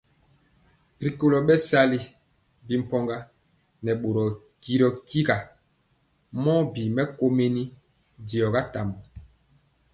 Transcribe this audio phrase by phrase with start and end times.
[1.03, 1.99] Rikolo bɛsali
[2.65, 3.17] bi mpɔga
[3.83, 4.23] nɛ boro
[4.61, 5.37] tyiegɔ kira
[6.43, 7.63] mɔ bi mɛkomeni
[8.27, 8.97] diɔ tambɔ.